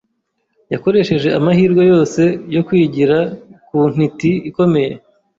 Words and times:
Yakoresheje 0.73 1.29
amahirwe 1.39 1.81
yose 1.91 2.21
yo 2.55 2.61
kwigira 2.67 3.17
ku 3.67 3.77
ntiti 3.93 4.31
ikomeye. 4.49 4.93